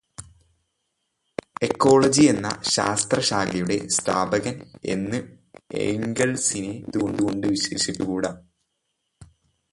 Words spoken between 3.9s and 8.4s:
സ്ഥാപകൻ എന്ന് എംഗൽസിനെ എന്തുകൊണ്ട് വിശേഷിപ്പിച്ചുകൂട?